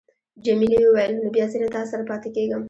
[0.45, 2.59] جميلې وويل: نو بیا زه له تا سره پاتېږم.